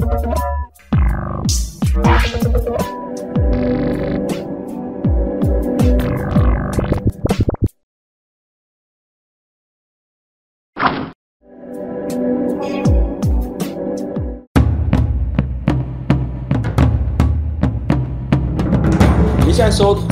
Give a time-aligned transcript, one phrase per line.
[0.00, 0.41] 收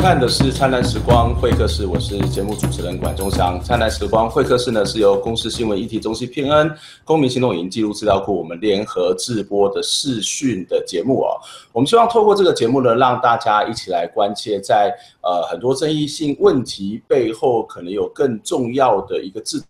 [0.01, 3.61] 看的是《灿烂时光会客室》，我是节目主持人管中祥。
[3.63, 6.75] 《灿烂时光会客室》呢是由公司新闻议题中心、偏恩、
[7.05, 11.37] 公民行动影音记录资料库我们联合制播的视讯的节目哦。
[11.71, 14.91] 我们希望透过这个节目呢，让大家一起来关切在
[15.23, 19.63] 呃很多争议性问题背后，可能有更重要的一个制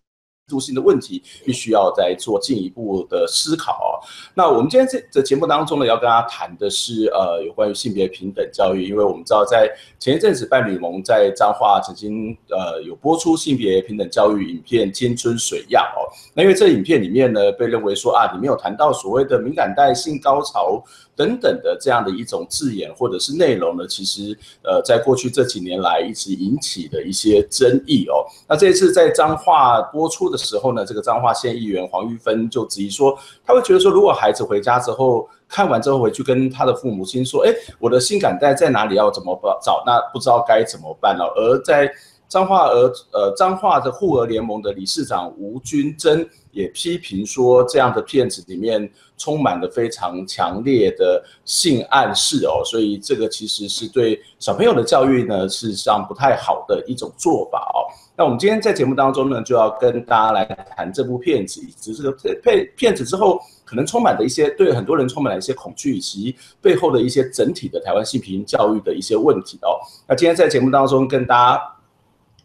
[0.50, 4.02] 度性的问题，必须要再做进一步的思考。
[4.34, 16.02] 那我们今天这节目当中呢，要跟大家谈的是呃有关于性别平等教育，因为我们知道在前一阵子伴侣盟在彰化曾经呃有播出性别平等教育影片《青春水样》哦。
[16.34, 20.82] 那因为这影片里面呢，被认为说啊，里面有谈到所谓的敏感带、性高潮。
[21.20, 28.24] 等等的这样的一种字眼或者是内容呢，其实呃，在过去这几年来一直引起的一些争议哦。
[28.48, 39.82] 那这次在彰化播出的时候呢，这个彰化县议员黄玉芬就质疑说，他会觉得说，如果孩子回家之后看完之后回去跟他的父母亲说，哎，我的性感带在哪里，要怎么找？
[39.84, 41.26] 那不知道该怎么办了。
[41.36, 41.92] 而在
[42.30, 48.90] 彰化儿呃彰化的护儿联盟的理事长吴君珍也批评说，这样的片子里面。
[49.22, 57.84] 充满了非常强烈的性暗示哦，所以这个其实是对小朋友的教育呢，事实上不太好的一种做法哦。
[58.16, 69.76] 那我们今天在节目当中呢，就要跟大家来谈这部片子，以及这个片片子之后可能充满的一些对很多人充满了一些恐惧，以及背后的一些整体的台湾性平教育的一些问题哦。
[70.08, 71.62] 那今天在节目当中跟大家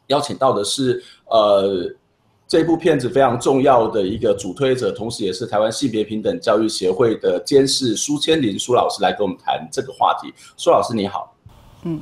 [0.07, 1.93] 邀请到的是呃。
[2.47, 10.31] 这部片子非常重要的一个主推者，同时也是台湾性别平等教育协会的监事苏千林苏老师来跟我们谈这个话题。
[10.55, 11.35] 苏老师你好，
[11.85, 11.99] 嗯，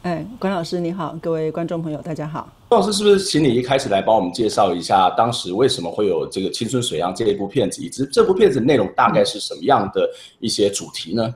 [0.00, 2.50] 哎，关老师你好，各位观众朋友大家好。
[2.70, 10.08] 苏老师是不是请你一开始来帮我们介绍一下，当时为什么会有这个《青春水漾》这一部片子，以及这部片子内容大概是什么样的
[10.40, 11.34] 一些主题呢？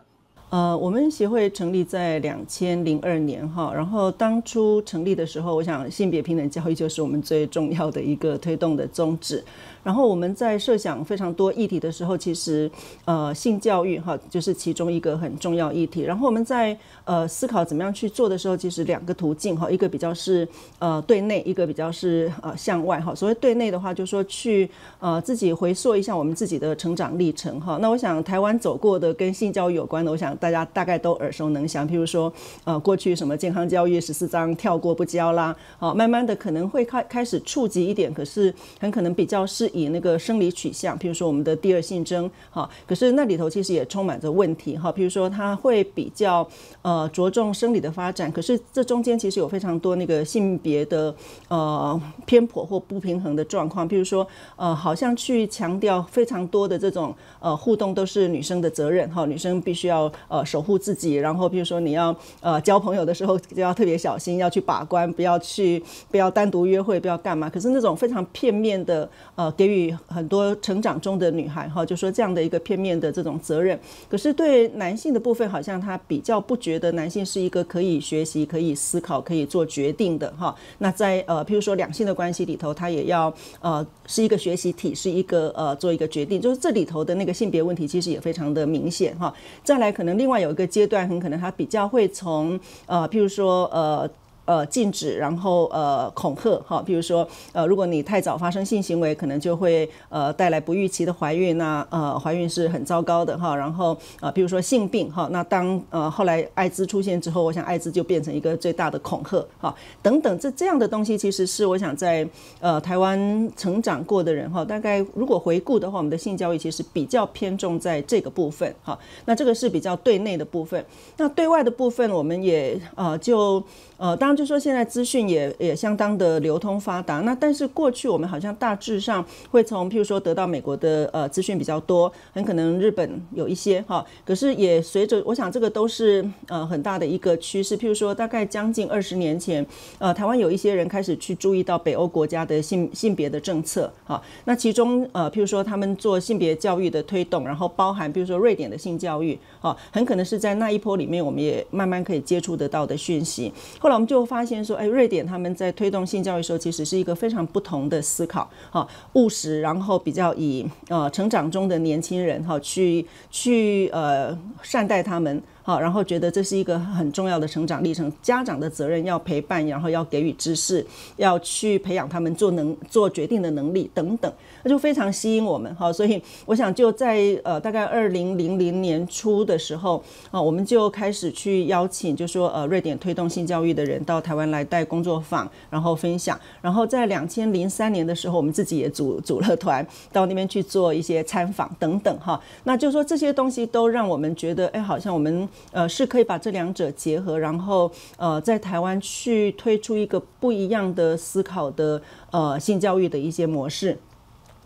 [0.51, 9.45] 呃，我们协会成立在两千零二年哈，然后当初成立的时候，我想性别平等教育就是我们最重要的一个推动的宗旨。
[9.88, 12.71] 然后我们在设想非常多议题的时候，其实
[13.06, 16.03] 呃性教育哈就是其中一个很重要议题。
[16.03, 16.76] 然后我们在
[17.06, 20.47] 呃思考怎么样去做的时候，其实两个途径哈，一个比较是
[20.78, 23.15] 呃对内，一个比较是呃向外哈。
[23.15, 24.69] 所谓对内的话，就是说去
[25.00, 27.78] 呃自己回溯一下我们自己的成长历程哈。
[27.81, 31.88] 那我想台湾走过的跟性教育有关的，我想大家大概都耳熟能详。
[31.88, 32.31] 譬如说
[32.65, 39.66] 呃过去什么健康教育十四章跳过不教啦，好，慢慢的可能会开开始触及一点，可是很可能比较是。
[39.78, 46.47] 以那个生理取向，譬如说我们的第二性征，哈，可是那里头其实也充满着问题，哈，譬如说它会比较
[46.83, 51.15] 呃着重生理的发展，可是这中间其实有非常多那个性别的
[51.49, 73.77] 呃偏颇或不平衡的状况，譬如说呃好像去强调非常多的这种呃互动都是女生的责任，哈，女生必须要呃守护自己，然后譬如说你要呃交朋友的时候就要特别小心，要去把关，不要去不要单独约会，不要干嘛，可是那种非常片面的呃给予很多成长中的女孩哈，就说这样的一个片面的这种责任，
[74.09, 80.55] 可是对男性的部分，好像他比较不觉得男性是一个可以学习、可以思考、可以做决定的哈。
[80.79, 89.35] 那在呃，譬如说两性的关系里头，他也要呃是一个学习体，是一个呃做一个决定，就是这里头的那个性别问题其实也非常的明显哈。
[89.65, 94.09] 再来，可能另外有一个阶段，很可能他比较会从呃，譬如说呃。
[94.49, 103.55] 呃，禁止，然后呃，恐吓，哈，比如说，呃，如果你太早发生性行为，可能就会呃带来不预期的怀孕，那呃，怀孕是很糟糕的哈。
[103.55, 112.27] 然后呃，比如说性病哈，那当呃后来艾滋出现之后，我想艾滋就变成一个最大的恐吓哈，等等这这样的东西，其实是我想在
[112.61, 118.99] 呃台湾成长过的人哈，大概如果回顾的话，我们的性教育其实比较偏重在这个部分哈。
[119.27, 120.83] 那这个是比较对内的部分，
[121.19, 123.62] 那对外的部分，我们也呃就。
[124.01, 139.67] 呃，当就说现在资讯也也相当的流通发达，那但是过去我们好像大致上会从譬如说得到美国的呃资讯比较多，很可能日本有一些哈，可是也随着我想这个都是呃很大的一个趋势，譬如说大概将近二十年前，
[139.99, 153.52] 呃台湾有一些人开始去注意到北欧国家的性性别的政策哈，那其中呃譬如说他们做性别教育的推动，然后包含譬如说瑞典的性教育啊，很可能是在那一波里面我们也慢慢可以接触得到的讯息。
[153.81, 165.43] 后来我们就发现说，哎，瑞典他们在推动性教育时候，其实是一个非常不同的思考，哈，务实，然后比较以呃成长中的年轻人哈去去呃善待他们。
[165.69, 170.82] 好，然后觉得这是一个很重要的成长历程，家长的责任要陪伴，然后要给予知识，
[171.19, 174.32] 要去培养他们做能做决定的能力等等，
[174.62, 175.75] 那就非常吸引我们。
[175.75, 186.41] 好，所以我想就在呃大概二零零零年初的时候啊，我们就开始去邀请，就说呃瑞典推动性教育的人到台湾来带工作坊，然后分享。
[186.62, 192.43] 然后在两千零三年的时候，我们自己也组组了团到那边去做一些参访等等哈。
[192.65, 195.47] 那就说这些东西都让我们觉得，哎，好像我们。
[195.70, 202.00] 呃，是可以把这两者结合，然后呃，在台湾去推出一个不一样的思考的
[202.31, 203.99] 呃性教育的一些模式。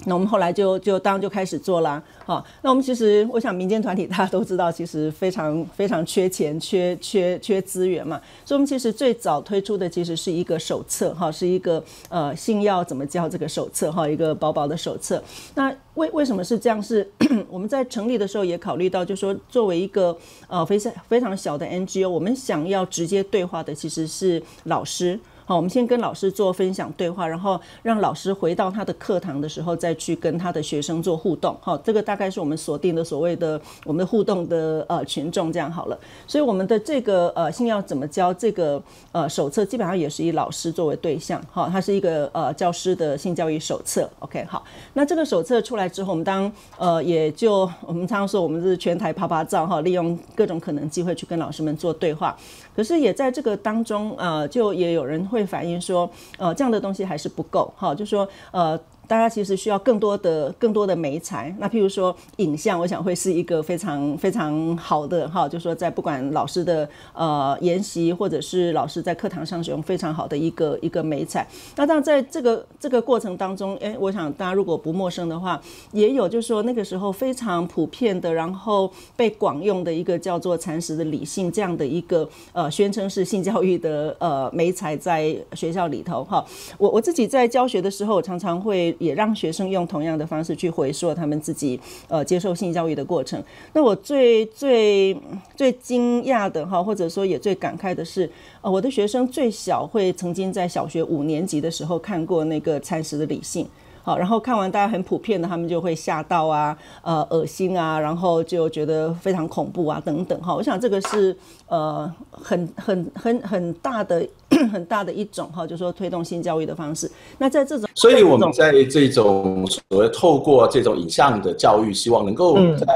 [0.06, 2.02] 那我们后来就就当就开始做啦。
[2.24, 15.22] 好，那我们其实我想民间团体大家都知道，其实非常非常缺钱、缺缺缺资源嘛，所以我们其实最早推出的其实是一个手册，哈，是一个呃性要怎么教这个手册，哈，一个薄薄的手册。
[15.54, 16.82] 那为为什么是这样？
[16.82, 17.08] 是
[17.48, 20.16] 我们在成立的时候也考虑到，就是说作为一个
[20.48, 25.18] 呃非常非常小的 NGO，我们想要直接对话的其实是老师。
[25.44, 31.56] 好，我们先跟老师做分享对话，然后让老师回到他的课堂的时候，再去跟他的学生做互动。
[31.60, 35.98] 好，这个大概是我们锁定的所谓的我们的互动的呃群众，这样好了。
[36.26, 41.42] 所以我们的这个呃性要怎么教这个呃手册，基本上也是以老师作为对象。
[41.50, 44.08] 好，它是一个呃教师的性教育手册。
[44.20, 52.36] OK，好，那这个手册出来之后，我们当呃也就我们常常说我们是全台啪啪照哈，利用各种可能机会去跟老师们做对话。
[52.74, 56.08] 可是也在这个当中呃，就也有人会反映说，
[56.38, 58.78] 呃，这样的东西还是不够，哈，就说，呃。
[59.08, 61.54] 大家其实需要更多的、更多的媒材。
[61.58, 71.46] 那譬如说影像，我想会是一个非常非常好的哈，就说在不管老师的呃研习，或者是老师在课堂上使用非常好的一个一个媒材。
[71.76, 75.60] 那当然在这个这个过程当中，哎，我想大家如果不陌生的话，
[75.92, 86.42] 也有就是说那个时候非常普遍的，然后被广用的一个叫做蚕食的理性这样的一个呃宣称是性教育的呃媒材在学校里头哈。
[86.78, 88.91] 我我自己在教学的时候，常常会。
[88.98, 91.78] 也让学生用同样的方式去回溯他们自己
[92.08, 93.42] 呃接受性教育的过程。
[93.72, 95.16] 那我最最
[95.56, 98.30] 最惊讶的哈，或者说也最感慨的是，
[98.60, 103.66] 呃，我的学生最小会曾经在小学五年级的时候看过那个蚕食的理性。
[104.04, 110.52] 好，然后看完大家很普遍的，他们就会吓到啊，呃，恶心啊，然后就觉得非常恐怖啊，等等哈。
[110.52, 111.36] 我想这个是
[111.68, 114.26] 呃很很很很大的
[114.70, 117.10] 很大的一种哈，就是说推动性教育的方式。
[117.38, 122.86] 那在这种，所以我们在这种所谓透过这种影像的教育，希望能够在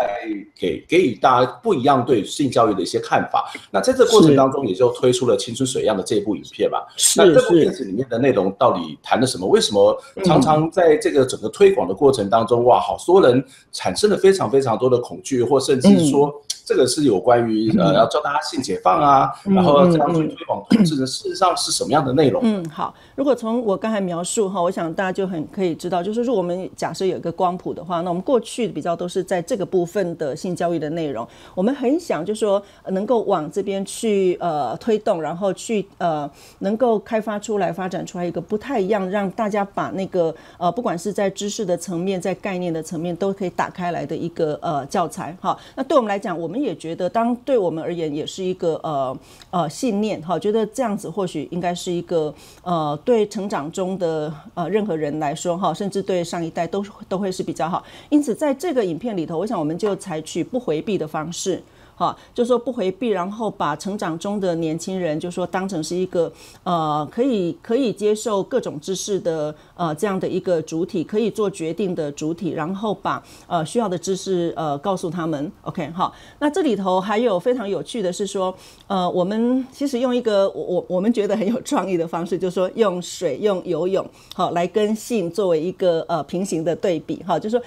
[0.58, 3.53] 给给予大家不一样对性教育的一些看法。
[3.70, 6.87] 那在这过程当中，也就推出了《青春水样》的这部影片吧。
[7.17, 9.47] 那这部片子里面的内容到底谈了什么？
[9.47, 16.32] 为什么常常在这个整个推广的过程当中，哇，好多人产生了非常非常多的恐惧，或甚至说。
[16.67, 22.43] 这个是有关于呃，要教大家性解放啊，嗯、然后这样去推广同志的，事实上是什么样的内容？
[22.45, 31.25] 嗯，好，如果从我刚才描述哈，我想大家就很可以知道，就是说我们假设有一个光谱的话，那我们过去比较都是在这个部分的性教育的内容，
[31.55, 36.29] 我们很想就是说能够往这边去呃推动，然后去呃
[36.59, 45.37] 能够开发出来、发展出来一个不太一样，让大家把那个呃不管是在知识的层面、在概念的层面都可以打开来的一个呃教材。
[45.41, 46.56] 好，那对我们来讲，我们。
[46.56, 49.19] 们也觉得，当对我们而言，也是一个呃
[49.51, 57.84] 呃信念哈，觉得这样子或许应该是一个呃对成长中的呃任何人来说哈，甚至对上一代都都会是比较好。
[58.08, 61.63] 因此，在这个影片里头，我想我们就采取不回避的方式。
[61.98, 66.31] 好，就说不回避，然后把成长中的年轻人，就说当成是一个
[66.62, 75.50] 呃，可以可以接受各种知识的呃这样的一个主体，可以做决定的主体，然后把呃需要的知识呃告诉他们。
[75.62, 78.55] OK，好，那这里头还有非常有趣的是说，
[78.86, 87.65] 呃，我们其实用一个我我我们觉得很有创意的方式，就是说用水用游泳好来跟性作为一个呃平行的对比，哈，就是说。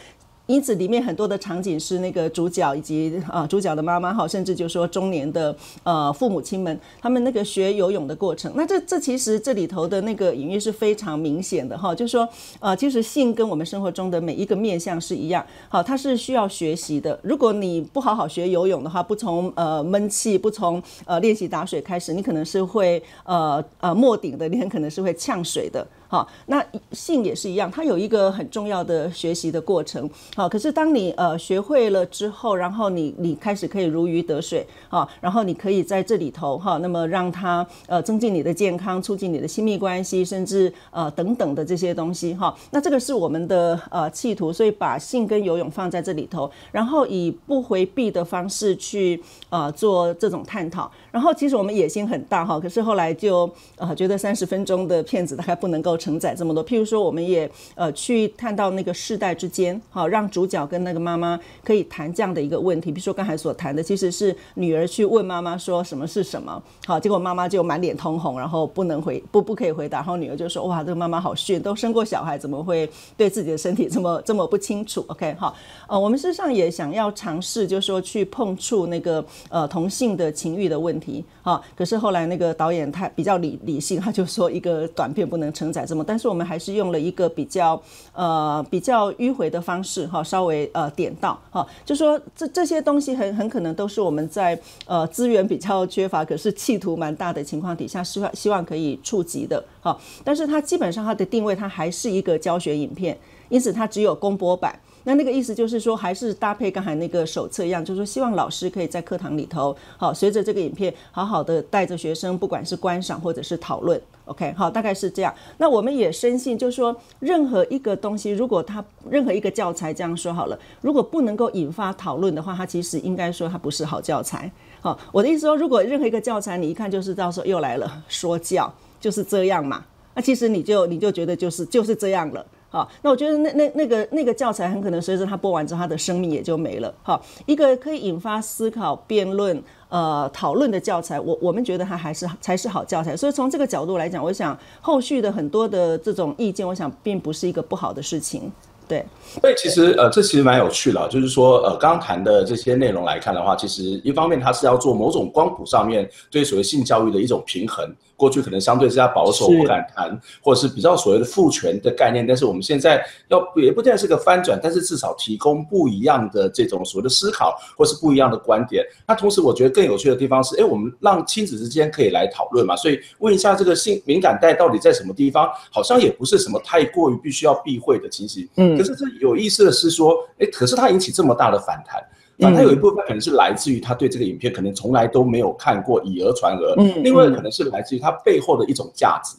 [0.50, 8.52] 因此，里面很多的场景是那个主角以及啊主角的妈妈哈，甚至就说中年的呃父母亲们，他们那个学游泳的过程。
[8.56, 12.28] 那这这其实这里头的那个隐喻是非常明显的哈，就是说
[12.60, 17.20] 呃，其实性跟我们生活中的每一个面向是一样，好，它是需要学习的。
[17.22, 25.86] 如果你不好好学游泳的话，不从呃闷气，不从呃练习打水开始，你可能是会呃呃没顶的，你很可能是会呛水的。
[26.10, 30.10] 好，那性也是一样，它有一个很重要的学习的过程。
[30.36, 42.58] 好，可是当你呃学会了之后，然后你你开始可以如鱼得水啊，然后你可以在这里头哈，那么让它呃增进你的健康，促进你的亲密关系，甚至呃等等的这些东西哈。
[42.72, 50.92] 那这个是我们的呃企图，所以把性跟游泳放在这里头，然后以不回避的方式去呃做这种探讨。
[51.12, 56.00] 然后其实我们野心很大哈，可是后来就呃觉得三十分钟的片子大概不能够。
[56.00, 62.90] 承载这么多，譬如说，我们也呃去看到那个世代之间，好，让主角跟那个妈妈可以谈这样的一个问题。
[62.90, 75.54] 比如说刚才所谈的，其实是女儿去问妈妈说什么是什么，好，结果妈妈就满脸通红，然后不能回不不可以回答，然后女儿就说哇，这个妈妈好逊，都生过小孩，怎么会对自己的身体这么这么不清楚？OK，好，
[75.88, 80.99] 呃，我们事实上也想要尝试，就是说去碰触那个呃同性的情欲的问题，
[81.42, 86.04] 好，可是后来那个导演他比较理理性，他就说一个短片不能承载这么。
[86.04, 87.82] 但是我们还是用了一个比较
[88.14, 99.98] 呃比较迂回的方式哈，稍微呃点到哈，就说这这些东西很很可能都是我们在呃资源比较缺乏，可是企图蛮大的情况底下，希望希望可以触及的哈。
[100.24, 103.18] 但是它基本上它的定位，它还是一个教学影片，
[103.50, 104.78] 因此它只有公播版。
[105.10, 114.00] 那那个意思就是说，还是搭配刚才那个手册一样，就是说希望老师可以在课堂里头好，随着这个影片好好的带着学生，不管是观赏或者是讨论。
[114.26, 115.34] OK，好，大概是这样。
[115.58, 124.52] 那我们也深信，就是说，任何一个东西，如果它任何一个教材这样说好了，如果不能够引发讨论的话，它其实应该说它不是好教材。
[124.80, 132.46] 好，我的意思说，如果任何一个教材你一看就是到时候又来了说教，就是这样嘛，那其实你就你就觉得就是就是这样了。
[132.72, 136.94] 好，那我觉得那那那个那个教材很可能随着它播完之后，它的生命也就没了。
[137.02, 139.60] 好，一个可以引发思考、辩论、
[139.90, 143.18] 呃讨论的教材，我我们觉得它还是才是好教材。
[143.18, 148.52] 所以从这个角度来讲，我想后续的很多的这种意见，我想并不是一个不好的事情。
[148.88, 149.04] 对，
[149.42, 157.88] 所以其实呃，这其实蛮有趣的，就是说呃，刚谈的这些内容来看的话，其实一方面它是要做某种光谱上面对所谓性教育的一种平衡。
[158.20, 162.28] 过去可能相对是较保守，不敢谈，或者是比较所谓的父权的概念。
[162.28, 168.86] 但是我们现在要也不见得是个翻转，但是至少提供不一样的这种所谓的思考，或是不一样的观点。
[169.08, 172.76] 那同时，我觉得更有趣的地方是，哎，我们让亲子之间可以来讨论嘛。
[172.76, 175.50] 所以问一下，这个性敏感带到底在什么地方？
[175.72, 178.46] 好像也不是什么太过于必须要避讳的情形。
[178.58, 182.04] 嗯，可是这有意思的是说，哎，可是它引起这么大的反弹。
[182.40, 186.74] 反正有一部分可能是来自于他对这个影片可能从来都没有看过，以讹传讹。
[186.78, 189.36] 嗯另外可能是来自于他背后的一种价值。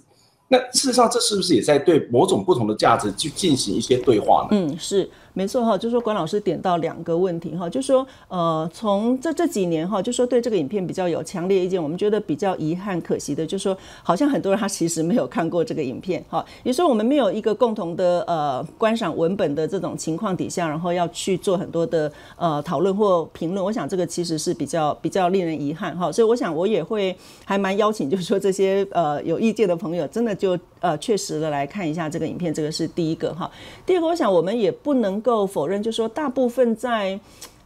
[0.49, 4.49] 那事实上，这是不是也在对某种不同的价值去进行一些对话呢？
[4.50, 5.09] 嗯，是。
[5.40, 27.16] 没错哈，就说管老师点到两个问题哈，就说呃，从这这几年哈，就说对这个影片比较有强烈意见，我们觉得比较遗憾可惜的，就说好像很多人他其实没有看过这个影片哈，也说我们没有一个共同的呃观赏文本的这种情况底下，然后要去做很多的呃讨论或评论，我想这个其实是比较比较令人遗憾哈，所以我想我也会
[27.47, 33.50] 还蛮邀请，就是说这些呃有意见的朋友，真的就呃确实的来看一下这个影片，这个是第一个哈。
[33.87, 35.18] 第二个，我想我们也不能。
[35.23, 37.18] 够否认，就说大部分在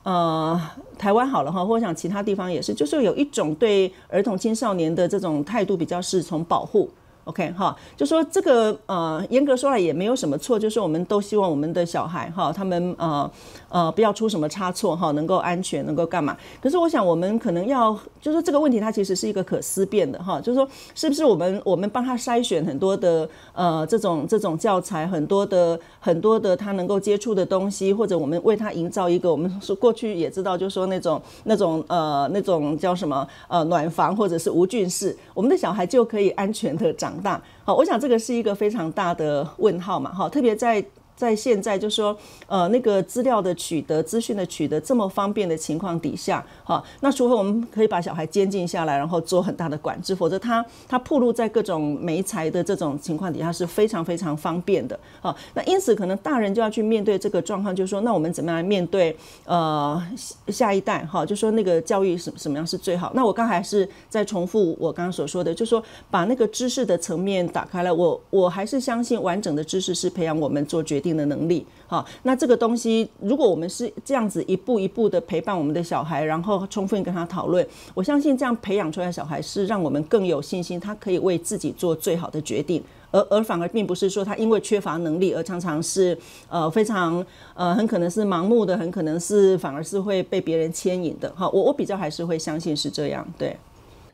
[0.03, 0.61] 呃
[0.99, 6.89] 台湾好了哈，或者想其他地方也是，就是有一种对儿童青少年的这种态度比较是从保护。
[7.25, 13.31] OK 哈，就说这个呃，严格说来也没有什么错，就是我们都希望我们的小孩哈，他们呃
[13.75, 16.37] 呃不要出什么差错哈，能够安全，能够干嘛？
[16.63, 40.85] 可是我想我们可能要，就是这个问题它其实是一个可思辨的哈，就是说是不是我们我们帮他筛选很多的呃这种这种教材，很多的很多的他能够接触的东西，或者我们为他营造一个我们说过去也知道，就是说那种那种呃那种叫什么呃暖房或者是无菌室，我们的小孩就可以安全的长大，好，我想这个是一个非常大的问号嘛，哈，特别在。
[41.17, 42.17] 在现在就说，
[42.47, 55.35] 呃，那个资料的取得、资讯的取得这么方便的情况底下，哈，那除非我们可以把小孩监禁下来，然后做很大的管制，否则他他暴露在各种媒材的这种情况底下是非常非常方便的，哈。
[55.55, 60.03] 那因此可能大人就要去面对这个状况，就是说，那我们怎么样来面对呃
[60.49, 63.13] 下一代，哈，就说那个教育什什么样是最好？
[63.15, 86.17] 那我刚还是在重复我刚刚所说的，就说把那个知识的层面打开了，我我还是相信完整的知识是培养我们做决定的能力，好，那这个东西，如果我们是这样子一步一步的陪伴我们的小孩，然后充分跟他讨论，我相信这样培养出来的小孩是让我们更有信心，他可以为自己做最好的决定，而而反而并不是说他因为缺乏能力而常常是
[86.49, 93.55] 呃非常呃很可能是盲目的，很可能是反而是会被别人牵引的，好，我我比较还是会相信是这样，对。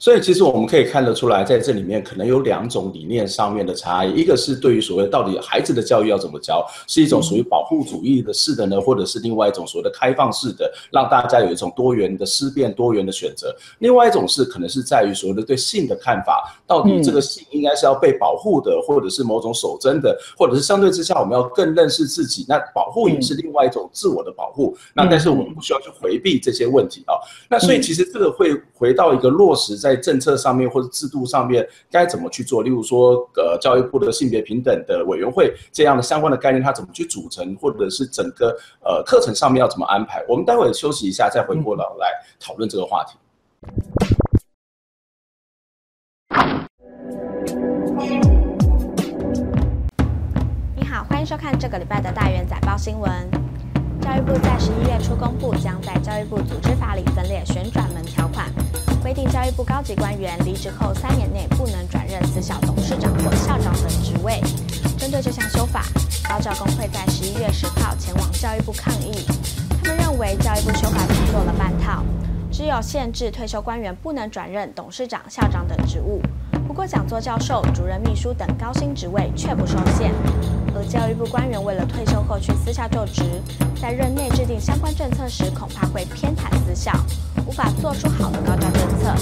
[0.00, 13.54] 所以其实我们可以看得出来，在这里面可能有两种理念上面的差异，一个是对于所谓到底孩子的教育要怎么教，是一种属于保护主义的式的呢，或者是另外一种所谓的开放式的，让大家有一种多元的思辨、多元的选择。
[13.80, 24.74] 另外一种是可能是在于所谓的对性的看法，到底这个性应该是要被保护的，或者是某种守贞的，或者是相对之下我们要更认识自己，那保护也是另外一种自我的保护。
[24.94, 27.12] 那但是我们不需要去回避这些问题啊。
[27.50, 40.24] 那所以其实这个会回到一个落实在政策上面或者制度上面该怎么去做，例如说呃教育部的性别平等的委员会这样的相关的概念，它怎么去组成，或者是整个呃课程上面要怎么安排。
[40.28, 43.18] 我们待会休息一下，再回过头来讨论这个话题。
[50.76, 53.10] 你好，欢迎收看这个礼拜的大元载报新闻。
[54.00, 57.79] 教育部在十一月初公布，将在教育部组织法里分列旋转
[59.20, 64.40] 定教育部高级官员离职后三年内不能转任私校董事长或校长等职位。
[64.96, 65.84] 针对这项修法，
[66.26, 69.12] 高教工会在十一月十号前往教育部抗议。
[69.82, 72.02] 他们认为教育部修法只做了半套，
[72.50, 76.22] 只有限制退休官员不能转任董事长、校长等职务。
[76.66, 80.14] 不过，讲座教授、主任秘书等高薪职位却不受限。
[80.74, 83.22] 而教育部官员为了退休后去私校就职，
[83.82, 86.92] 在任内制定相关政策时，恐怕会偏袒私校，
[87.50, 89.12] 无法做出好的高教政策。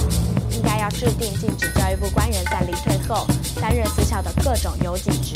[0.51, 3.25] 应该要制定禁止教育部官员在离退后
[3.59, 5.35] 担任私校的各种优级职。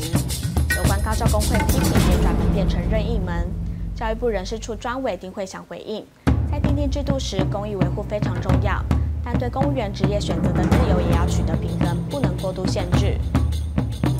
[0.77, 3.49] 有关高教工会批评也转门变成任意门，
[3.95, 6.05] 教育部人事处专委丁会想回应，
[6.51, 8.79] 在订定制度时，公益维护非常重要。
[9.23, 13.17] 但对公务员职业选择的自由也要取得平衡，不能过度限制。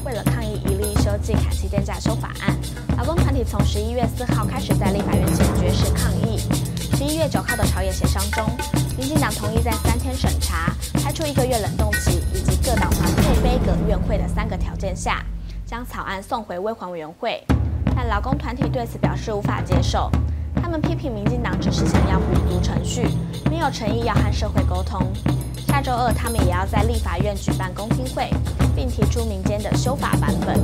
[0.04, 2.58] 为了抗议一例一休暨砍七天假修法案，
[2.98, 6.40] 劳工团体从十一月四号开始在立法院前绝食抗议。
[7.06, 8.46] 十一月九号的朝野协商中，
[8.98, 15.22] 民进党同意在三天审查、开出一个月冷冻期以及各党团不背葛院会的三个条件下，
[15.66, 17.44] 将草案送回卫环委员会。
[17.94, 20.10] 但劳工团体对此表示无法接受。
[20.56, 23.06] 他们批评民进党只是想要补足程序，
[23.52, 25.06] 没有诚意要和社会沟通。
[25.68, 28.30] 下周二，他们也要在立法院举办公听会，
[28.78, 30.58] 并提出民间的修法版本。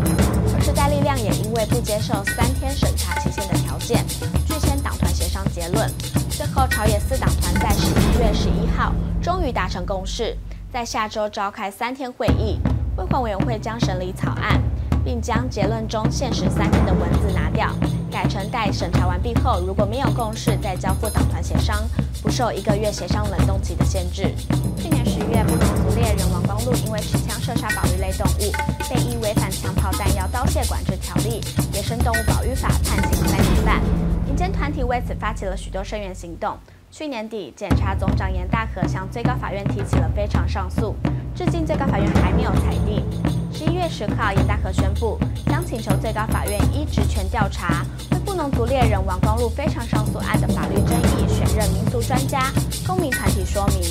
[0.55, 4.05] 而时代力量也因为不接受三天审查期限的条件，
[4.47, 5.91] 拒签党团协商结论。
[6.39, 10.33] 最后，朝野四党团在十一月十一号终于达成共识，
[10.71, 12.57] 在下周召开三天会议，
[12.95, 14.57] 会环委员会将审理草案。
[15.03, 17.73] 并将结论中限时三天的文字拿掉，
[18.11, 21.77] 改成待审查完毕后，如果没有共识，再交付党团协商，
[22.21, 24.33] 不受一个月协商冷冻期的限制。
[24.77, 28.51] 去年十月，布农族猎人王光禄因为持枪射杀保育类动物，
[28.89, 31.41] 被依违反枪炮弹药刀械管制条例、
[31.73, 33.81] 野生动物保育法判刑三年半。
[34.39, 36.57] 间团体为此发起了许多声援行动。
[36.89, 40.95] 去年底，检察总长严大和向最高法院提起了非常上诉，
[41.35, 43.03] 至今最高法院还没有裁定。
[43.51, 52.49] 十一月十号，严大和宣布将请求最高法院依职权调查，为布农族猎人王光禄非常上诉案的法律争议选任民俗专家、
[52.87, 53.81] 公民团体说明，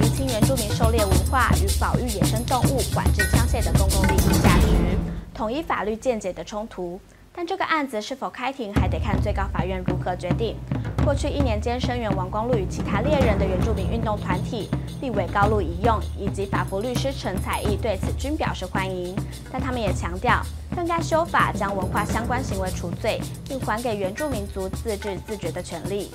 [0.00, 4.66] 厘清原住民狩猎文化与保育野生动物、管制枪械的公共利益价值，
[5.32, 7.00] 统一法律见解的冲突。
[7.34, 10.54] 但这个案子是否开庭，还得看最高法院如何决定。
[11.04, 14.68] 过去一年间，声援王光禄与其他猎人的原住民运动团体
[15.00, 19.16] 立委高路一用以及法服律师陈彩艺对此均表示欢迎，
[19.50, 20.40] 但他们也强调，
[20.76, 26.10] 更该修法将文化相关行为除罪，并还给原住民族自治自觉的权利。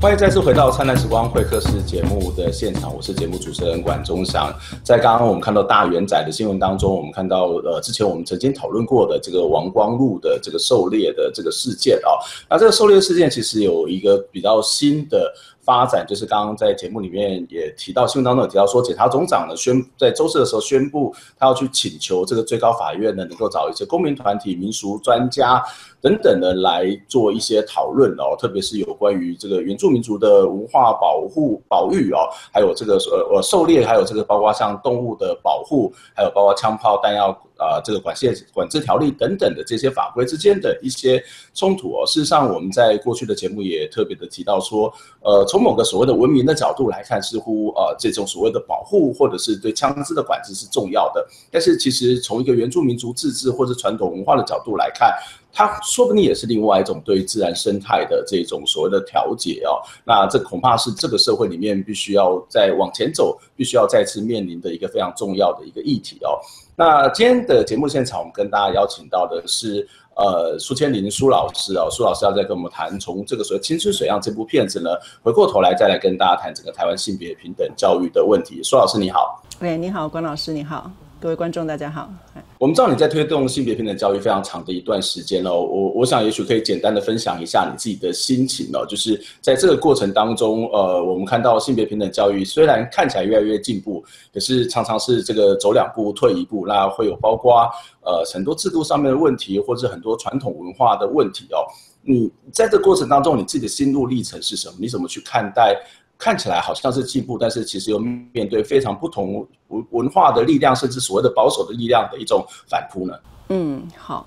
[0.00, 4.50] 欢迎再次回到《灿烂时光会客室》节目的现场，我是节目主持人管中祥。
[4.82, 12.16] 在刚刚我们看到大元仔的新闻当中，我们看到呃，之前我们曾经讨论过的这个王光禄的这个狩猎的这个事件啊，
[12.48, 15.30] 那这个狩猎事件其实有一个比较新的。
[15.70, 25.62] 发展就是刚刚在节目里面也提到，新闻当中有提到说，检察总长呢宣在周四的时候宣布，他要去请求这个最高法院呢能够找一些公民团体、民俗专家
[26.00, 37.30] 等等的来做一些讨论哦，特别是有关于这个原住民族的文化保护、保育哦，还有这个呃呃狩猎，还有这个包括像动物的保护，还有包括枪炮弹药。
[37.60, 42.06] 啊、这个管线管制条例等等的这些法规之间的一些冲突哦。
[42.06, 51.26] 事实上，我们在过去的节目也特别的提到说，呃，从某个所谓的文明的角度来看，似乎呃这种所谓的保护或者是对枪支的管制是重要的。
[51.50, 55.14] 但是其实从一个原住民族自治或者传统文化的角度来看，
[55.52, 59.82] 它说不定也是另外一种对自然生态的这种所谓的调节哦。
[60.04, 66.38] 那这恐怕是这个社会里面必须要再往前走，必须要再次面临的一个非常重要的一个议题哦。
[66.76, 69.86] 那今天的节目现场，我们跟大家邀请到的是
[70.16, 74.90] 呃苏千林苏老师哦，苏老师要再跟我们谈从这个所谓《青春水漾》这部片子呢，
[75.22, 78.62] 回过头来再来跟大家谈整个台湾性别平等教育的问题。
[78.62, 80.90] 苏老师你好，喂，你好，关老师你好。
[81.20, 82.10] 各位观众，大家好。
[82.56, 94.02] 我们知道你在推动性别平等教育非常长的一段时间了，我我想也许可以简单的分享一下你自己的心情哦，就是在这个过程当中，呃，我们看到性别平等教育虽然看起来越来越进步，
[94.32, 97.68] 可是常常是这个走两步退一步，那会有包括
[98.00, 101.68] 呃很多制度上面的问题，或者很多传统文化的问题哦。
[102.02, 104.74] 你在这过程当中，你自己的心路历程是什么？
[104.80, 105.76] 你怎么去看待？
[106.20, 113.14] 看起来好像是进步，但是其实又面对非常不同文文化的力量，甚至所谓的保守的力量的一种反扑呢？
[113.48, 114.26] 嗯，好，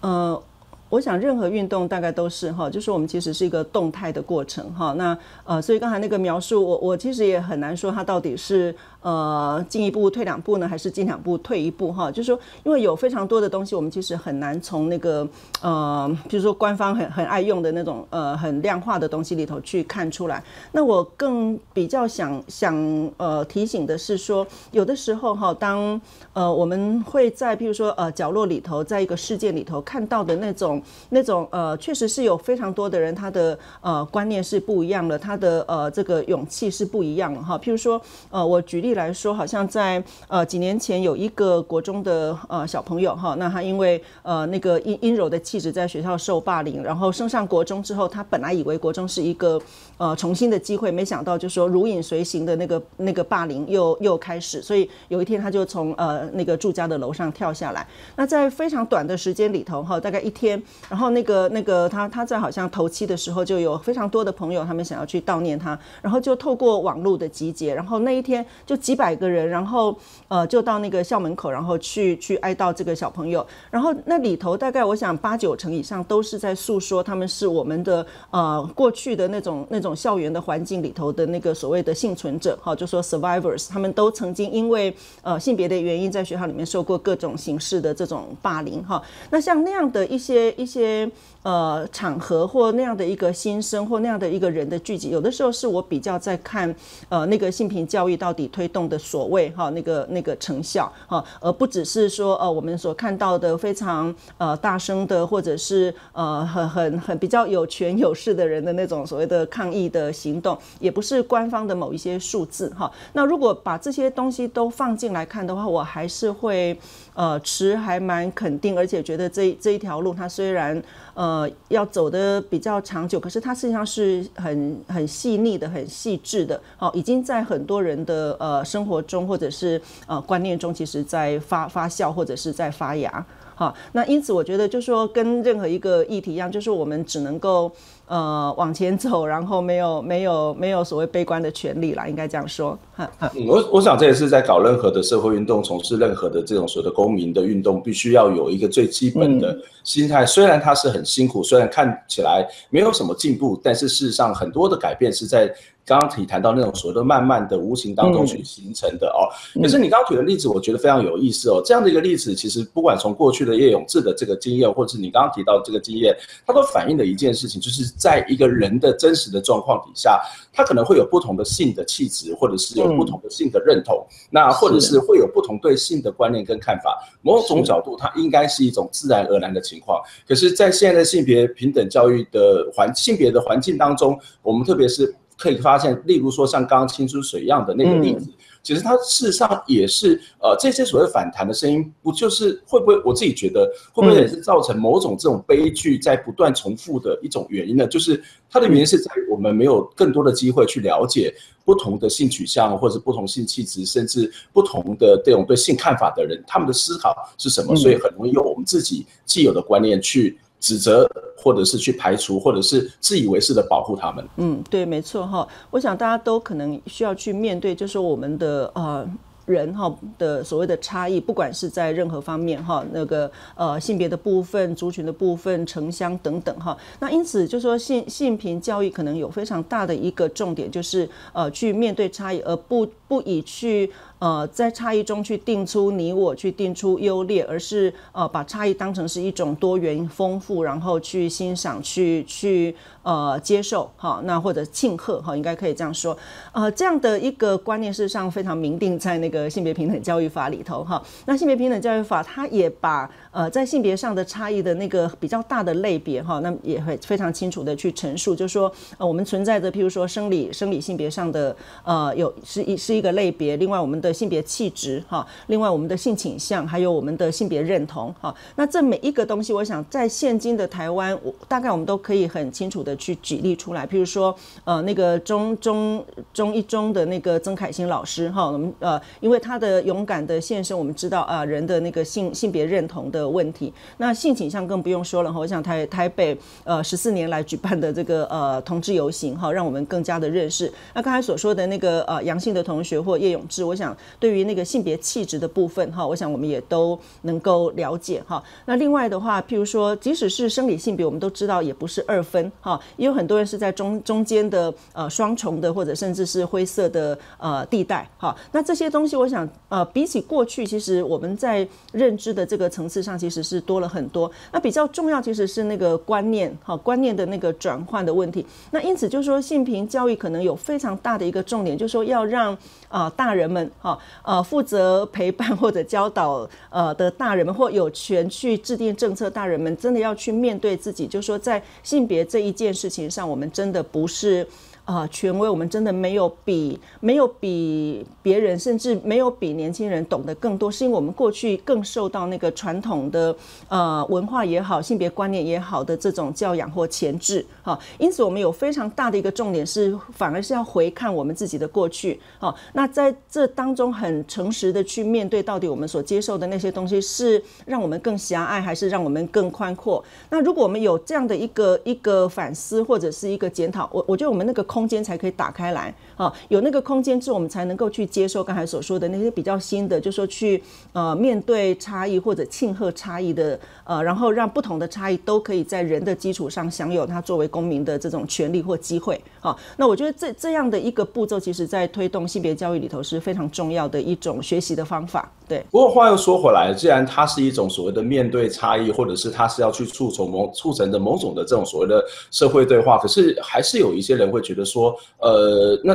[0.00, 0.42] 呃。
[0.90, 4.92] 我想任何运动大概都是哈，就是我们其实是一个动态的过程哈。
[4.92, 8.72] 那呃，所以刚才那个描述，我我其实也很难说它到底是
[9.04, 12.10] 呃进一步退两步呢，还是进两步退一步哈。
[12.10, 15.24] 就是说，因为有非常多的东西，我们其实很难从那个
[15.60, 20.42] 呃，比如说官方很很爱用的那种呃很量化的东西里头去看出来。
[20.72, 22.74] 那我更比较想想
[23.18, 26.00] 呃提醒的是说，有的时候哈，当
[26.32, 30.82] 呃我们会在譬如说呃角落里头，在一个事件里头看到的那种。
[31.10, 37.58] 那种呃，确实是有非常多的人，他的呃观念是不一样的，他的呃这个勇气是不一样的哈。
[37.58, 49.60] 譬如说，呃，我举例来说，好像在呃几年前有一个国中的呃小朋友哈，那他因为呃那个阴阴柔的气质在学校受霸凌，然后升上国中之后，他本来以为国中是一个
[49.96, 57.86] 呃重新的机会，没想到就说如影随形的那个那个霸凌又又开始，所以有一天他就从呃那个住家的楼上跳下来。
[58.16, 60.62] 那在非常短的时间里头哈，大概一天。
[60.88, 69.96] 然后那个那个他他在好像头七的时候就有非常多的朋友，他们想要去悼念他，然后就透过网络的集结，然后那一天就几百个人，然后
[70.28, 91.10] 呃就到那个校门口，然后去去哀悼这个小朋友，然后那里头大概我想八九成以上都是在诉说他们是我们的呃过去的那种那种校园的环境里头的那个所谓的幸存者，哈，就说 survivors，他们都曾经因为呃性别的原因在学校里面受过各种形式的这种霸凌，哈，那像那样的一些一些。
[91.44, 96.74] 呃场合或那样的一个心声或那样的一个人的聚集，有的时候是我比较在看
[97.10, 112.90] 呃那个性平教育到底推动的所谓哈那个那个成效哈，而不只是说呃我们所看到的非常呃大声的或者是呃很很很比较有权有势的人的那种所谓的抗议的行动，也不是官方的某一些数字哈。
[113.12, 116.76] 那如果把这些东西都放进来看的话，我还是会
[117.14, 120.82] 呃持还蛮肯定，而且觉得这这一条路它虽然，
[121.14, 133.24] 呃，要走的比较长久，可是它实际上是很很细腻的、很细致的，好，已经在很多人的呃生活中或者是呃观念中，其实在发发酵或者是在发芽，
[133.54, 137.70] 好，那因此我觉得就是说，跟任何一个议题一样，就是我们只能够。
[138.06, 142.78] 呃，往前走，然后没有没有没有所谓悲观的权利啦，应该这样说。
[142.94, 150.24] 哈，嗯，我我想这也是在搞任何的社会运动，从事任何的这种所谓的公民的运动，必须要有一个最基本的心态。
[150.24, 155.54] 虽然它是很辛苦，虽然看起来没有什么进步，但是事实上很多的改变是在。
[155.86, 159.28] 刚刚提谈到那种所谓的慢慢的无形当中去形成的哦，
[159.60, 161.60] 可是你刚刚举的例子，我觉得非常有意思哦。
[161.62, 166.16] 这样的一个例子，其实不管从过去的叶永志的这个经验，或者是你刚刚提到这个经验，
[166.46, 170.18] 它都反映了一件事情，就是在一个人的真实的状况底下，
[170.54, 177.06] 他可能会有不同的性的气质，或者是有不同的性的认同，那或者是会有不同对性的观念跟看法。
[177.20, 180.00] 某种角度，它应该是一种自然而然的情况。
[180.26, 185.14] 可是，在现在的性别平等教育的环性别的环境当中，我们特别是。
[185.36, 188.30] 可以发现，例如说像刚刚青春水样的那个例子，
[188.62, 197.86] 其实它事实上也是呃这些所谓反弹的声音，不就是会不会我自己觉得会不会也是造成某种这种悲剧在不断重复的一种原因呢？
[197.86, 210.38] 就是它的原因是在于我们没有更多的机会去了解不同的性取向或者不同性气质，甚至不同的这种对性看法的人，他们的思考是什么，所以很容易用我们自己既有的观念去。
[210.64, 214.26] 指责，或者是去排除，或者是自以为是的保护他们。
[214.38, 215.46] 嗯，对，没错哈。
[215.70, 219.06] 我想大家都可能需要去面对，就是我们的呃
[219.44, 233.92] 人哈的所谓的差异，不管是在任何方面哈，那个呃性别的部分、族群的部分、城乡等等哈，那因此就说性性平教育可能有非常大的一个重点，就是呃去面对差异，而不不以去。
[234.20, 246.16] 呃，在差异中去定出你我，去定出优劣，而是呃把差异当成是一种多元丰富，然后去欣赏、去去呃接受哈，那或者庆贺哈，应该可以这样说。
[246.52, 251.02] 呃，这样的一个观念事实上非常明定在那个性别平等教育法里头哈。
[251.26, 273.86] 那性别平等教育法它也把呃在性别上的差异的那个比较大的类别哈，那也会非常清楚的去陈述，就是说呃我们存在着譬如说生理生理性别上的呃有是一是一个类别，另外我们的性别气质哈，另外我们的性倾向，还有我们的性别认同哈，那这每一个东西，我想在现今的台湾，我大概我们都可以很清楚的去举例出来。
[273.86, 285.32] 譬如说，呃，那个中中中一中的那个曾凯欣老师哈，我们呃，因为他的勇敢的献身，我们知道啊，人的那个性性别认同的问题，那性倾向更不用说了。
[285.32, 290.72] 我想台台北呃十四年来举办的这个呃同志游行哈，让我们更加的认识。
[290.94, 293.96] 那刚才所说的那个呃阳性的同学或叶永志，我想。
[294.20, 298.42] 对于那个性别气质的部分哈，我想我们也都能够了解哈。
[298.66, 308.34] 那另外的话，譬如说，即使是生理性别，我们都知道也不是二分哈，也有很多人是在中中间的呃双重的或者甚至是灰色的呃地带哈。
[308.52, 314.30] 那这些东西，我想呃比起过去，其实我们在认知的这个层次上其实是多了很多。
[314.52, 318.46] 那比较重要其实是那个观念哈，观念的那个转换的问题。
[318.70, 322.56] 那因此就是说，性平教育可能有非常大的一个重点，就是说要让
[322.88, 323.98] 啊、大人们哈。
[324.22, 334.46] 呃，负责陪伴或者教导呃的大人们，或有权去制定政策，大人们真的要去面对自己，就说在性别这一件事情上，我们真的不是。
[334.84, 343.34] 啊、权威，我们真的没有比没有比别人，甚至没有比年轻人懂得更多，是因为我们过去更受到那个传统的
[343.68, 360.04] 呃文化也好，性别观念也好的这种教养或钳制，哈，因此我们有非常大的一个重点是，反而是要回看我们自己的过去，好，那在这当中很诚实的去面对，到底我们所接受的那些东西是让我们更狭隘，还是让我们更宽阔？
[360.28, 364.62] 那如果我们有这样的一个一个反思或者是一个检讨，我我觉得我们那个。
[364.74, 379.56] 空间才可以打开来啊，有那个空间之后，我们才能够去接受刚才所说的那些比较新的，就是说去呃面对差异或者庆贺差异的呃，然后让不同的差异都可以在人的基础上享有它作为公民的这种权利或机会啊。
[379.76, 385.32] 那我觉得这这样的一个步骤，其实在推动性别教育里头是非常重要的一种学习的方法。
[385.46, 385.64] 对。
[385.70, 394.64] 不过话又说回来，既然它是一种所谓的面对差异，或者是它是要去促成某促成的某种的这种所谓的社会对话，可是还是有一些人会觉得。
[394.64, 395.94] 说，呃，那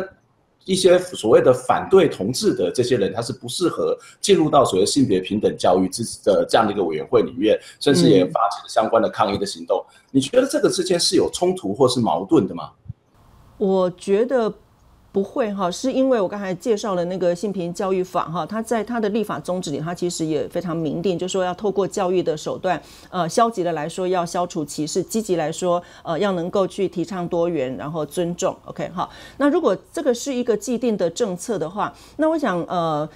[0.65, 9.83] 一些所谓的反对同志的这些人，他是不适合进入到所谓性别平等教育之的这样的一个委员会里面，甚至也发起了相关的抗议的行动。
[10.11, 12.71] 你觉得这个之间是有冲突或是矛盾的吗？
[13.57, 14.53] 我觉得。
[15.11, 28.55] 不会哈，是因为我刚才介绍了那个性平教育法哈，它在它的立法宗旨里，它其实也非常明定，就是说要透过教育的手段，呃，消极的来说要消除歧视，积极来说，呃，要能够去提倡多元，然后尊重。
[28.65, 33.07] OK 哈，那如果这个是一个既定的政策的话，那我想呃。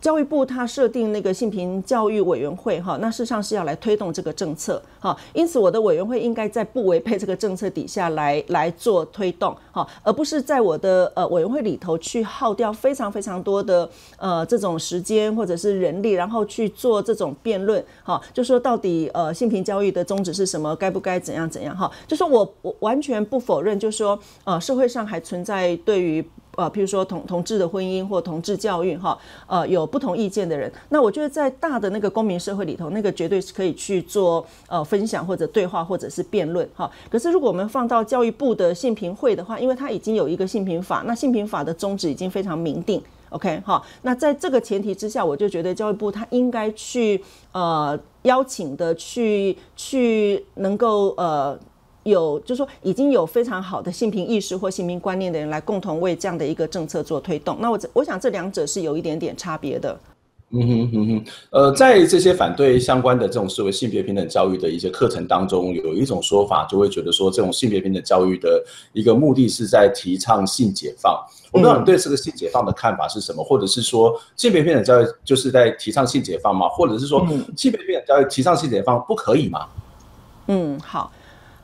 [0.00, 26.24] 教育部它设定那个性平教育委员会哈，那事实上是要来推动这个政策哈，因此我的委员会应该在不违背这个政策底下来来做推动哈，而不是在我的呃委员会里头去耗掉非常非常多的呃这种时间或者是人力，然后去做这种辩论哈，就说到底呃性平教育的宗旨是什么，该不该怎样怎样哈，就说我我完全不否认，就说呃社会上还存在对于。
[26.60, 36.90] 呃，譬如说同同志的婚姻或同志教育，哈，呃，有不同意见的人，那我觉得在大的那个公民社会里头，那个绝对是可以去做呃分享或者对话或者是辩论，哈。
[37.08, 43.82] 可是如果我们放到教育部的性平会的话，因为它已经有一个性平法，那性平法的宗旨已经非常明定，OK，哈。
[44.02, 51.58] 那在这个前提之下，我就觉得教育部它应该去呃邀请的去去能够呃。
[52.04, 57.56] 有，就是说已经有非常好的性平意识或性平观念的人来共同为这样的一个政策做推动。
[57.60, 59.98] 那我我想这两者是有一点点差别的。
[60.52, 68.60] 嗯哼嗯哼，呃，在这些反对相关的这种所谓性别平等教育的一些课程当中，有一种说法就会觉得说，这种性别平等教育的
[68.92, 71.24] 一个目的是在提倡性解放。
[71.52, 76.68] 我不知道你对这个性解放的看法是什么，或者是说性别平等教育就是在提倡性解放吗？
[76.70, 77.24] 或者是说
[77.56, 79.68] 性别平等教育提倡性解放不可以吗？
[80.48, 81.12] 嗯，好。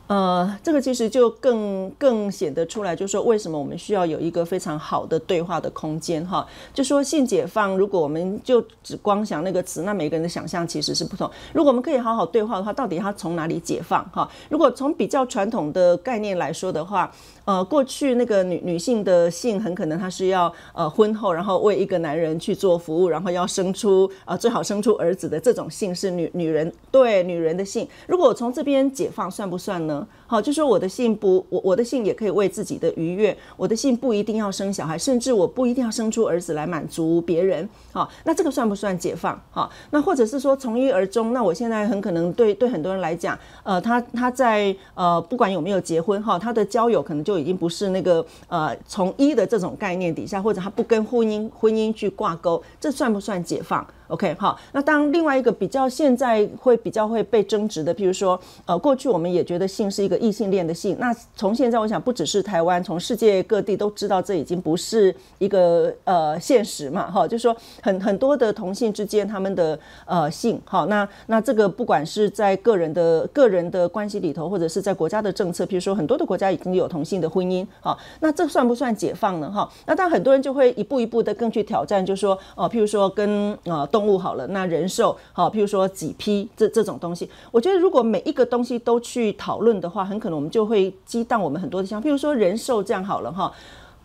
[0.08, 6.46] 呃，这个其实就更更显得出来，就是说为什么我们需要有一个非常好的对话的空间哈。
[6.72, 11.28] 就说性解放，如果我们就只光想那个词，那每个人的想象其实是不同。
[11.52, 14.30] 如果我们可以好好对话的话，到底它从哪里解放哈？
[14.48, 17.12] 如果从比较传统的概念来说的话，
[17.46, 27.88] 呃，过去那个女女性的性很可能她是要呃婚后，然后为一个男人去做服务，然后要生出呃最好生出儿子的这种性是女女人对女人的性。
[28.08, 30.06] 如果我从这边解放，算不算呢？
[30.26, 37.68] 好，就说我的性不，我我的性也可以为自己的愉悦，我的性不一定要生小孩，甚至我不一定要生出儿子来满足别人。
[37.92, 39.40] 好，那这个算不算解放？
[39.50, 41.32] 好，那或者是说从一而终？
[41.32, 79.50] 那我现在很可能对对很多人来讲，呃，他他在呃不管有没有结婚哈，他的交友可能就已经不是那个呃从一的这种概念底下，或者他不跟婚姻婚姻去挂钩，这算不算解放？OK，好，那当另外一个比较现在会比较会被争执的，譬如说，呃，过去我们也觉得性是一个异性恋的性，那从现在我想不只是台湾，从世界各地都知道这已经不是一个呃现实嘛，哈，就是说很很多的同性之间他们的呃性，好，那那这个不管是在个人的个人的关系里头，或者是在国家的政策，譬如说很多的国家已经有同性的婚姻，好，那这算不算解放呢？
[79.50, 83.84] 哈，那当然很多人就会一步一步的更去挑战，就是说，哦，譬如说跟呃。
[83.96, 92.06] 动物好了，那人兽好，譬如说几批这这种东西，我觉得如果每一个东西都去讨论的话，很可能我们就会激荡我们很多的想法。
[92.06, 93.50] 譬如说人兽这样好了哈，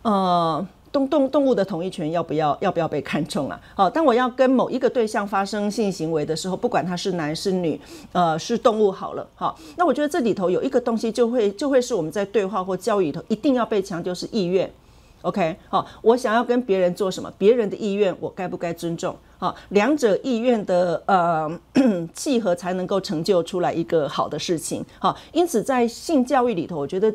[0.00, 3.60] 呃，动动动物的同意权要不要要不要被看重啊？
[3.74, 7.78] 好，当我要跟某一个对象发生性行为的时候，不管他是男是女，
[8.12, 14.72] 呃，是动物好了，好，那我觉得这里头有一个东西就会就会是我们在对话或教育里头一定要被强调是意愿。
[15.22, 19.16] OK，好，我想要跟别人做什么，别人的意愿我该不该尊重？
[19.38, 21.50] 好，两者意愿的呃
[22.12, 24.84] 契合才能够成就出来一个好的事情。
[24.98, 27.12] 好，因此在性教育里头，我觉得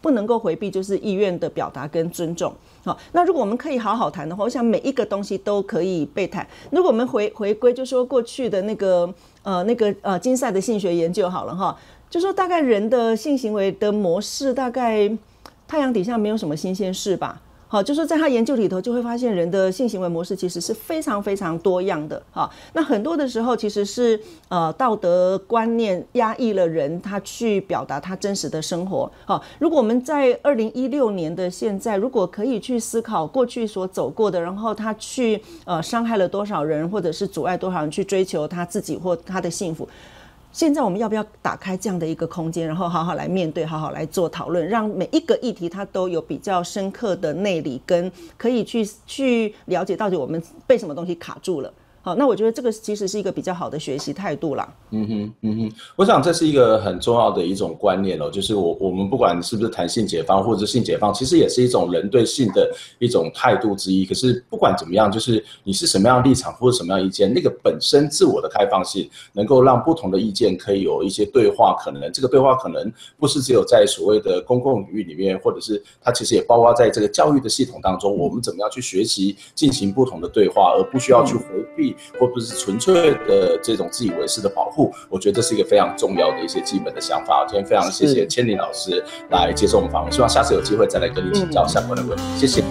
[0.00, 2.52] 不能够回避就是意愿的表达跟尊重。
[2.84, 6.46] 好，那如果我们可以好好谈的话，我想每一个东西都可以被谈。
[6.70, 11.76] 如果我们回回归，就说过去的那个呃那个呃金赛的性学研究好了哈，
[12.08, 15.10] 就说大概人的性行为的模式，大概
[15.70, 17.40] 太阳底下没有什么新鲜事吧。
[17.68, 22.20] 好，就是在他研究里头就会发现，人的性行为模式其实是非常非常多样的。
[22.32, 29.08] 哈，那很多的时候其实是呃道德观念压抑了人，他去表达他真实的生活。
[29.24, 39.88] 好，如果我们在二零一六年的现在，如果可以去思考过去所走过的，然后他去呃伤害了多少人，或者是阻碍多少人去追求他自己或他的幸福。
[40.52, 51.72] 现在我们要不要打开这样的一个空间，然后好好来面对，好好来做讨论，让每一个议题它都有比较深刻的内里，跟可以去去了解到底我们被什么东西卡住了。
[52.14, 54.68] 那我觉得这个其实是一个比较好的学习态度啦。
[54.90, 64.04] 嗯哼，嗯哼，我想这是一个很重要的一种观念哦，就是我我们不管是不是谈性解放或者性解放，其实也是一种人对性的一种态度之一。
[64.04, 72.10] 可是不管怎么样，就是你是什么样立场或者什么样意见，那个本身自我的开放性，能够让不同的意见可以有一些对话可能。
[72.12, 81.44] 这个对话可能不是只有在所谓的公共领域里面，或者是它其实也包括在这个教育的系统当中，我们怎么样去学习进行不同的对话，而不需要去回
[81.76, 81.94] 避。
[82.18, 87.46] 或不是纯粹的这种自以为是的保护，我觉得这是一个非常重要的一些基本的想法。
[87.48, 92.22] 今天非常谢谢千里老师来接受我们访问，希望下次有机会再来跟你请教相关的问题。
[92.36, 92.64] 谢谢。